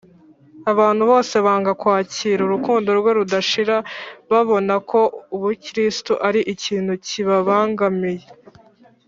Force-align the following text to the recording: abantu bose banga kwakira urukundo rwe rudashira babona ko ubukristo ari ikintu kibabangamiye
abantu 0.71 1.03
bose 1.11 1.35
banga 1.45 1.71
kwakira 1.81 2.41
urukundo 2.43 2.89
rwe 2.99 3.11
rudashira 3.17 3.75
babona 4.31 4.73
ko 4.89 4.99
ubukristo 5.35 6.13
ari 6.27 6.41
ikintu 6.53 6.93
kibabangamiye 7.05 8.27